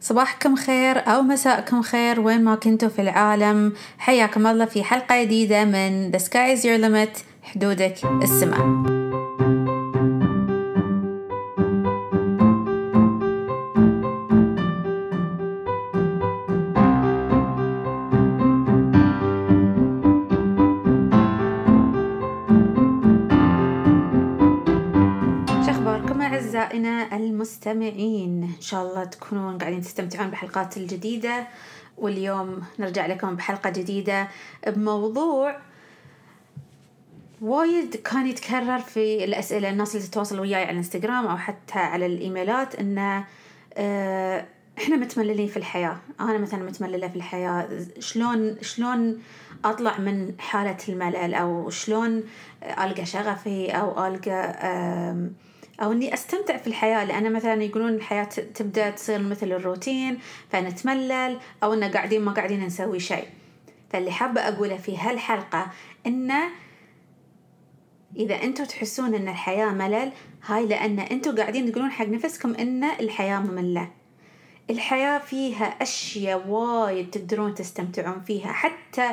[0.00, 3.72] صباحكم خير أو مساءكم خير وين ما كنتوا في العالم.
[3.98, 8.89] حياكم الله في حلقة جديدة من The Sky is Your Limit حدودك السماء.
[26.70, 28.42] أعزائنا المستمعين.
[28.56, 31.46] إن شاء الله تكونون قاعدين تستمتعون بحلقات الجديدة.
[31.98, 34.28] واليوم نرجع لكم بحلقة جديدة
[34.66, 35.56] بموضوع
[37.40, 39.70] وايد كان يتكرر في الأسئلة.
[39.70, 43.24] الناس اللي تتواصل وياي على الإنستغرام أو حتى على الإيميلات إنه
[43.74, 44.46] آه،
[44.78, 45.96] إحنا متمللين في الحياة.
[46.20, 47.68] أنا مثلا متمللة في الحياة.
[47.98, 49.22] شلون شلون
[49.64, 52.22] أطلع من حالة الملل؟ أو شلون
[52.62, 54.56] ألقى شغفي؟ أو ألقى
[55.80, 60.18] آم، أو إني أستمتع في الحياة لأن مثلا يقولون الحياة ت- تبدأ تصير مثل الروتين
[60.50, 63.24] فنتملل أو إن قاعدين ما قاعدين نسوي شيء.
[63.90, 65.66] فاللي حابة أقوله في هالحلقة
[66.06, 66.42] إنه
[68.16, 70.12] إذا أنتوا تحسون إن الحياة ملل
[70.46, 73.90] هاي لأن أنتوا قاعدين تقولون حق نفسكم إن الحياة مملة.
[74.70, 79.10] الحياة فيها أشياء وايد تقدرون تستمتعون فيها حتى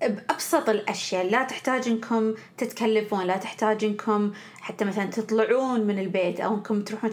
[0.00, 6.54] بأبسط الأشياء لا تحتاج إنكم تتكلفون لا تحتاج إنكم حتى مثلا تطلعون من البيت أو
[6.54, 7.10] إنكم تروحون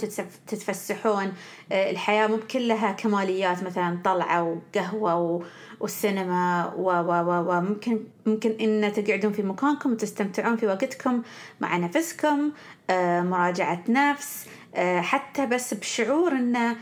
[0.47, 1.33] تتفسحون.
[1.71, 5.43] آه، الحياة مو كلها كماليات مثلا طلعة وقهوة و-
[5.79, 11.21] والسينما و و و وممكن ممكن إن تقعدون في مكانكم وتستمتعون في وقتكم
[11.61, 12.51] مع نفسكم.
[12.89, 14.45] آه، مراجعة نفس.
[14.75, 16.75] آه، حتى بس بشعور إنه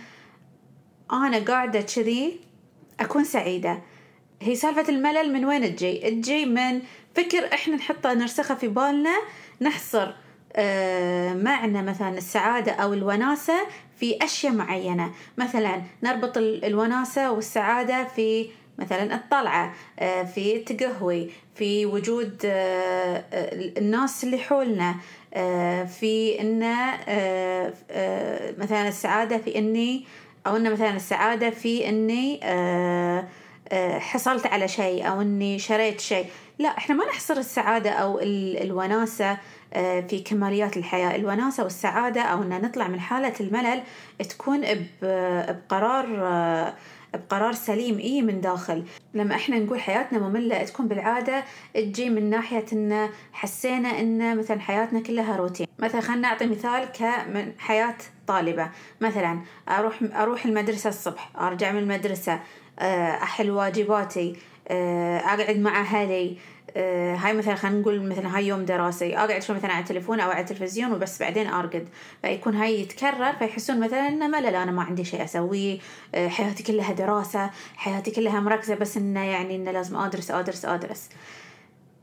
[1.11, 2.39] أنا قاعدة كذي
[2.99, 3.81] أكون سعيدة.
[4.43, 6.81] هي سالفة الملل من وين تجي؟ تجي من
[7.15, 9.15] فكر إحنا نحطه نرسخه في بالنا
[9.61, 10.11] نحصر
[10.55, 13.53] آه، معنى مثلا السعادة أو الوناسة
[13.99, 18.47] في أشياء معينة مثلا نربط ال- الوناسة والسعادة في
[18.79, 23.23] مثلا الطلعة آه، في التقهوي في وجود آه،
[23.77, 24.95] الناس اللي حولنا
[25.33, 30.05] آه، في إن آه، آه، مثلا السعادة في إني
[30.47, 33.27] أو إن مثلا السعادة في إني آه،
[33.99, 36.25] حصلت على شيء أو إني شريت شيء.
[36.59, 39.37] لا إحنا ما نحصر السعادة أو ال- الوناسة
[39.73, 41.15] آه، في كماليات الحياة.
[41.15, 43.81] الوناسة والسعادة أو إن نطلع من حالة الملل
[44.29, 44.61] تكون
[45.01, 46.73] بقرار آه،
[47.13, 48.83] بقرار سليم إيه من داخل.
[49.13, 54.99] لما إحنا نقول حياتنا مملة تكون بالعادة تجي من ناحية إن حسينا إن مثلا حياتنا
[54.99, 55.67] كلها روتين.
[55.79, 57.95] مثلا خلينا نعطي مثال كمن حياة
[58.27, 58.69] طالبة.
[59.01, 59.39] مثلا
[59.69, 62.39] أروح أروح المدرسة الصبح أرجع من المدرسة آه،
[62.79, 64.35] أحل واجباتي
[64.67, 66.37] آه، أقعد مع أهلي
[66.77, 70.29] آه، هاي مثلا خلينا نقول مثلا هاي يوم دراسي أقعد شوي مثلا على التليفون أو
[70.29, 71.87] على التلفزيون وبس بعدين أرقد.
[72.21, 75.79] فيكون هاي يتكرر فيحسون مثلا إنه ملل أنا ما عندي شيء أسويه
[76.15, 81.09] آه، حياتي كلها دراسة حياتي كلها مركزة بس إنه يعني إنه لازم أدرس أدرس أدرس.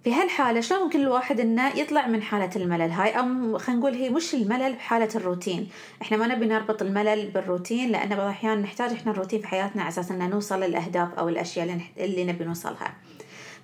[0.04, 4.10] في هالحالة شلون ممكن الواحد إنه يطلع من حالة الملل؟ هاي أو خلينا نقول هي
[4.10, 5.68] مش الملل بحالة الروتين،
[6.02, 9.88] إحنا ما نبي نربط الملل بالروتين لأن بعض الأحيان نحتاج إحنا الروتين في حياتنا على
[9.88, 12.94] أساس ان نوصل للأهداف أو الأشياء اللي, اللي نبي نوصلها.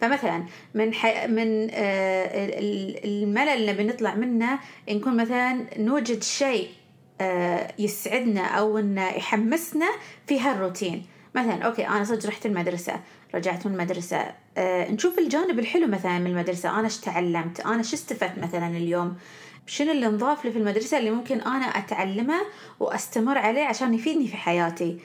[0.01, 1.27] فمثلا من حي...
[1.27, 4.59] من آه، ال- الملل اللي نبي نطلع منه
[4.91, 6.69] نكون مثلا نوجد شيء
[7.21, 9.87] آه، يسعدنا أو إنه يحمسنا
[10.27, 11.07] في هالروتين.
[11.35, 13.01] مثلا أوكي أنا صدق رحت المدرسة.
[13.37, 14.25] رجعت من المدرسة.
[14.57, 16.71] آه، نشوف الجانب الحلو مثلا من المدرسة.
[16.71, 19.17] أنا إيش تعلمت؟ أنا إيش استفدت مثلا اليوم؟
[19.67, 22.41] شنو اللي انضاف لي في المدرسة اللي ممكن أنا أتعلمه
[22.81, 24.99] وأستمر عليه عشان يفيدني في حياتي؟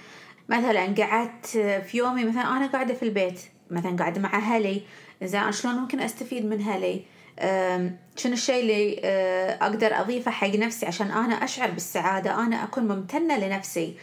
[0.49, 1.45] مثلا قعدت
[1.87, 3.39] في يومي مثلا أنا قاعدة في البيت
[3.71, 4.81] مثلا قاعدة مع أهلي.
[5.23, 7.01] زين أنا شلون ممكن أستفيد من أهلي؟
[7.39, 12.87] أم، شنو الشيء اللي أه، أقدر أضيفه حق نفسي عشان أنا أشعر بالسعادة؟ أنا أكون
[12.87, 13.95] ممتنة لنفسي.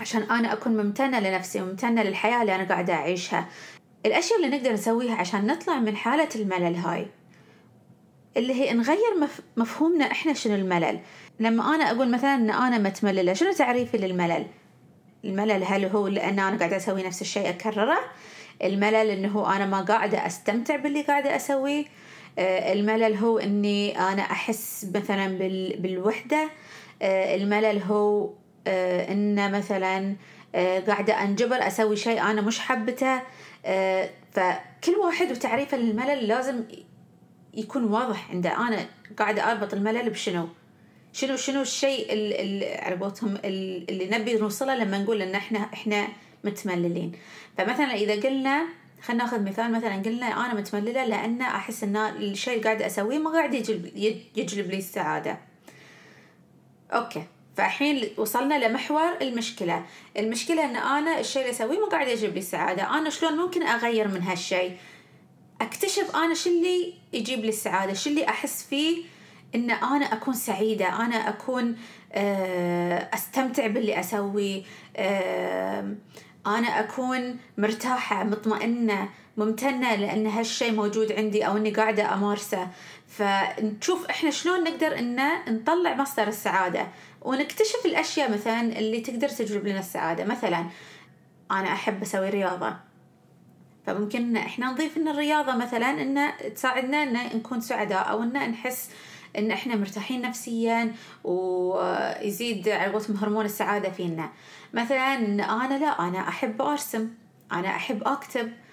[0.00, 3.48] عشان أنا أكون ممتنة لنفسي ممتنة للحياة اللي أنا قاعدة أعيشها.
[4.06, 7.06] الأشياء اللي نقدر نسويها عشان نطلع من حالة الملل هاي
[8.36, 9.40] اللي هي نغير مف...
[9.56, 11.00] مفهومنا إحنا شنو الملل؟
[11.40, 14.46] لما أنا أقول مثلا إن أنا متمللة شنو تعريفي للملل؟
[15.24, 17.98] الملل هل هو لأن أنا قاعدة أسوي نفس الشيء أكرره؟
[18.64, 21.84] الملل إنه أنا ما قاعدة أستمتع باللي قاعدة أسويه؟
[22.38, 25.76] آه، الملل هو إني أنا أحس مثلا بال...
[25.80, 26.50] بالوحدة؟
[27.02, 28.30] آه، الملل هو
[28.66, 30.14] إن مثلا
[30.54, 33.22] آه، قاعدة أنجبر أسوي شيء أنا مش حبته.
[33.66, 36.64] آه، فكل واحد وتعريفه للملل لازم
[37.54, 38.56] يكون واضح عنده.
[38.68, 38.86] أنا
[39.18, 40.48] قاعدة أربط الملل بشنو؟
[41.12, 45.58] شنو شنو الشيء ال- ال- على قولتهم ال- اللي نبي نوصله لما نقول إن إحنا
[45.58, 46.08] إحنا
[46.44, 47.12] متمللين.
[47.58, 48.64] فمثلا إذا قلنا
[49.02, 53.30] خلينا ناخذ مثال مثلا قلنا أنا متمللة لأن أحس إن الشيء اللي قاعدة أسويه ما
[53.30, 53.86] قاعد يجلب
[54.36, 55.38] يجلب لي السعادة.
[56.92, 57.22] أوكي.
[57.60, 59.84] فالحين وصلنا لمحور المشكلة.
[60.16, 64.08] المشكلة أن أنا الشيء اللي أسويه ما قاعد يجيب لي سعادة أنا شلون ممكن أغير
[64.08, 64.76] من هالشيء؟
[65.60, 69.04] أكتشف أنا شو اللي يجيب لي السعادة؟ شو اللي أحس فيه
[69.54, 71.76] إن أنا أكون سعيدة؟ أنا أكون
[72.12, 74.62] آه، أستمتع باللي اسويه
[74.96, 75.94] آه،
[76.46, 82.68] أنا أكون مرتاحة مطمئنة ممتنة لأن هالشيء موجود عندي أو إني قاعدة أمارسه.
[83.08, 86.88] فنشوف إحنا شلون نقدر إن نطلع مصدر السعادة.
[87.20, 90.24] ونكتشف الأشياء مثلا اللي تقدر تجلب لنا السعادة.
[90.24, 90.66] مثلا
[91.50, 92.76] أنا أحب أسوي رياضة.
[93.86, 98.90] فممكن إحنا نضيف إن الرياضة مثلا إن تساعدنا إن نكون سعداء أو إن نحس
[99.38, 100.94] إن إحنا مرتاحين نفسيا
[101.24, 104.30] ويزيد على قولتهم هرمون السعادة فينا.
[104.74, 107.08] مثلا أنا لا أنا أحب أرسم.
[107.52, 108.46] أنا أحب أكتب.
[108.46, 108.69] آه،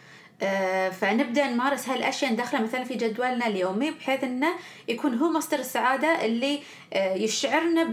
[0.92, 4.48] فنبدأ نمارس هالأشياء ندخلها مثلا في جدولنا اليومي بحيث إنه
[4.88, 6.60] يكون هو مصدر السعادة اللي
[6.94, 7.84] آه، يشعرنا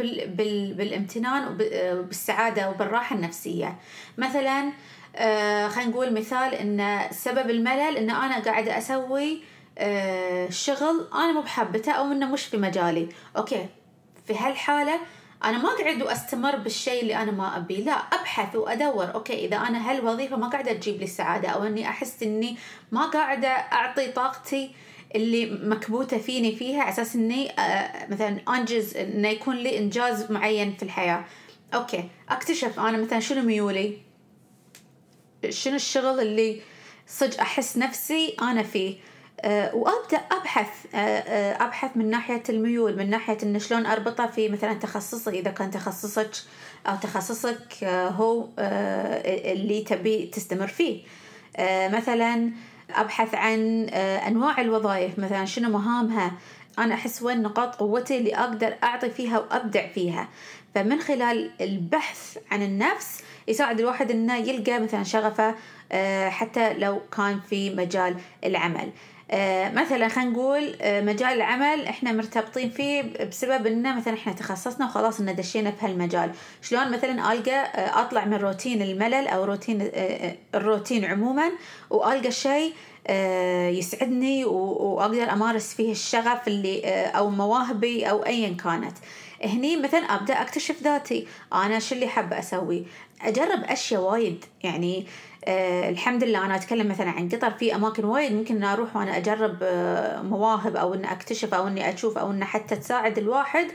[0.76, 3.76] بالامتنان وبالسعاده وبالراحة النفسية.
[4.18, 4.72] مثلا
[5.16, 9.42] آه، خلينا نقول مثال إن سبب الملل إن أنا قاعدة أسوي
[10.50, 13.08] شغل أنا مو بحابته أو إنه مش في مجالي.
[13.36, 13.66] okay
[14.26, 15.00] في هالحالة
[15.44, 17.84] أنا ما قاعد وأستمر بالشيء اللي أنا ما أبيه.
[17.84, 19.14] لا أبحث وأدور.
[19.14, 22.56] okay إذا أنا هالوظيفة ما قاعدة تجيب لي السعاده أو إني أحس إني
[22.92, 24.70] ما قاعدة أعطي طاقتي
[25.14, 30.74] اللي مكبوتة فيني فيها على أساس إني آه مثلا أنجز إنه يكون لي إنجاز معين
[30.76, 31.24] في الحياة.
[31.74, 33.98] okay أكتشف أنا مثلا شنو ميولي؟
[35.48, 36.60] شنو الشغل اللي
[37.06, 38.96] صدق أحس نفسي أنا فيه؟
[39.74, 44.74] وابدا أبحث آه، آه، أبحث من ناحية الميول من ناحية إن شلون أربطه في مثلا
[44.74, 46.30] تخصصي إذا كان تخصصك
[46.86, 51.02] أو تخصصك هو اللي تبي تستمر فيه.
[51.88, 52.50] مثلا
[52.94, 53.88] أبحث عن
[54.28, 56.32] أنواع الوظائف مثلا شنو مهامها.
[56.78, 60.28] أنا أحس وين نقاط قوتي اللي أقدر أعطي فيها وأبدع فيها.
[60.74, 65.54] فمن خلال البحث عن النفس يساعد الواحد إنه يلقى مثلا شغفه
[66.28, 68.88] حتى لو كان في مجال العمل.
[68.88, 69.13] آه،
[69.74, 75.20] مثلا خلينا نقول آه، مجال العمل إحنا مرتبطين فيه بسبب إنه مثلا إحنا تخصصنا وخلاص
[75.20, 76.30] ان دشينا في هالمجال.
[76.62, 79.90] شلون مثلا ألقى آه، أطلع من روتين الملل أو روتين
[80.54, 81.50] الروتين عموما
[81.90, 82.72] وألقى شيء
[83.70, 88.96] يسعدني وأقدر أمارس فيه الشغف اللي أو مواهبي أو ايا كانت.
[89.44, 91.26] هني مثلا أبدأ أكتشف ذاتي.
[91.52, 92.86] أنا شو اللي حابة أسوي؟
[93.22, 94.44] أجرب أشياء وايد.
[94.62, 95.06] يعني
[95.46, 99.56] آه الحمد لله أنا أتكلم مثلا عن قطر في أماكن وايد ممكن أروح وأنا أجرب
[99.62, 103.66] آه مواهب أو إني أكتشف أو إني أشوف أو إنه حتى تساعد الواحد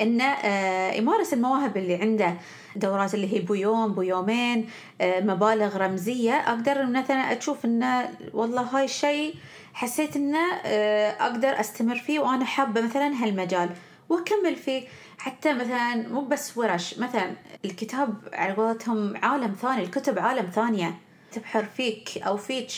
[0.00, 2.34] إنه آه يمارس المواهب اللي عنده.
[2.76, 4.68] دورات اللي هي بو يوم بو يومين
[5.00, 6.34] آه مبالغ رمزية.
[6.34, 9.34] أقدر مثلا أشوف إنه والله هاي الشيء
[9.74, 13.70] حسيت إنه آه أقدر أستمر فيه وأنا حابة مثلا هالمجال
[14.08, 14.82] وأكمل فيه.
[15.18, 17.30] حتى مثلا مو بس ورش مثلا
[17.64, 20.94] الكتاب على قولتهم عالم ثاني الكتب عالم ثانية.
[21.32, 22.70] تبحر فيك أو فيك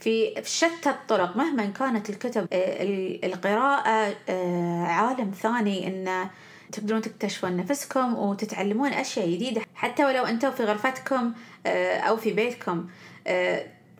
[0.00, 2.82] في شتى الطرق مهما كانت الكتب آه،
[3.24, 6.28] القراءة آه، عالم ثاني إن
[6.72, 9.62] تقدرون تكتشفون نفسكم وتتعلمون أشياء جديدة.
[9.74, 11.32] حتى ولو أنتم في غرفتكم
[11.66, 12.86] آه، أو في بيتكم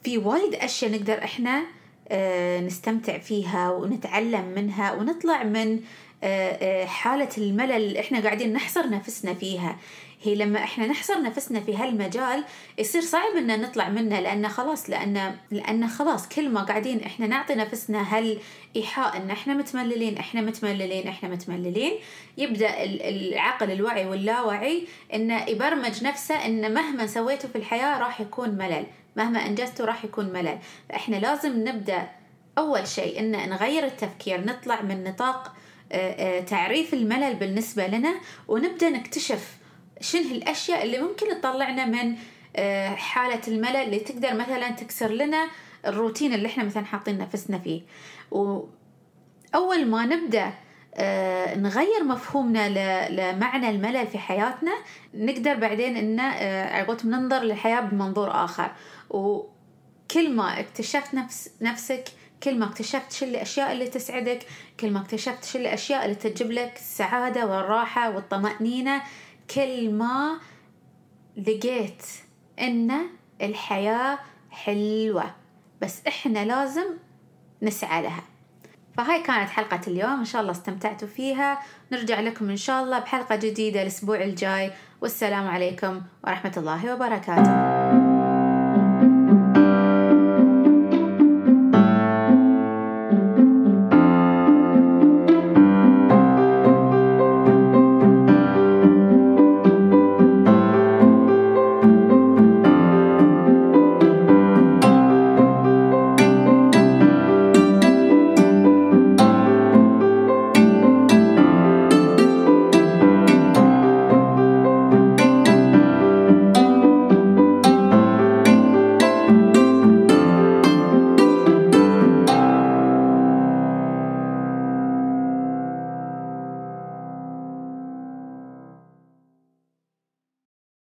[0.05, 1.63] في وايد أشياء نقدر إحنا
[2.61, 5.81] نستمتع فيها ونتعلم منها ونطلع من
[6.87, 9.77] حالة الملل اللي إحنا قاعدين نحصر نفسنا فيها.
[10.23, 12.45] هي لما إحنا نحصر نفسنا في هالمجال
[12.79, 17.55] يصير صعب ان نطلع منه لأن خلاص لأن لأن خلاص كل ما قاعدين إحنا نعطي
[17.55, 21.93] نفسنا هالإيحاء إن إحنا متمللين إحنا متمللين إحنا متمللين
[22.39, 28.87] يبدأ العقل الوعي واللاوعي إنه يبرمج نفسه إن مهما سويته في الحياة راح يكون ملل
[29.17, 30.59] مهما أنجزته راح يكون ملل.
[30.89, 32.09] فإحنا لازم نبدأ
[32.59, 35.68] أول شيء إن نغير التفكير نطلع من نطاق آه، آه،
[36.47, 38.15] تعريف الملل بالنسبة لنا
[38.49, 39.59] ونبدأ نكتشف
[40.01, 42.17] شنو الأشياء اللي ممكن تطلعنا من
[42.57, 45.49] آه، حالة الملل اللي تقدر مثلا تكسر لنا
[45.87, 47.83] الروتين اللي إحنا مثلا حاطين نفسنا فيه.
[48.31, 50.53] وأول ما نبدأ
[50.95, 52.69] آه، نغير مفهومنا
[53.09, 54.73] لمعنى الملل في حياتنا
[55.15, 58.71] نقدر بعدين إن آه، عقبت ننظر للحياة بمنظور آخر.
[59.11, 62.05] وكل ما اكتشفت نفس نفسك
[62.43, 64.47] كل ما اكتشفت شو الأشياء اللي تسعدك
[64.81, 69.03] كل ما اكتشفت شو الأشياء اللي تجيب لك السعادة والراحة والطمأنينة
[69.55, 70.39] كل ما
[71.37, 72.03] لقيت
[72.61, 72.93] إن
[73.43, 74.19] الحياة
[74.51, 75.35] حلوة.
[75.83, 76.87] بس إحنا لازم
[77.63, 78.23] نسعى لها.
[78.97, 81.59] فهاي كانت حلقة اليوم إن شاء الله استمتعتوا فيها.
[81.93, 84.73] نرجع لكم إن شاء الله بحلقة جديدة الأسبوع الجاي.
[85.01, 87.78] والسلام عليكم ورحمة الله وبركاته.